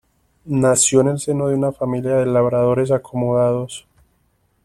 [0.45, 3.85] Nació en el seno de una familia de labradores acomodados.